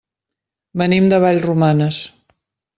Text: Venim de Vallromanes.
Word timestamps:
Venim 0.83 1.11
de 1.13 1.21
Vallromanes. 1.27 2.03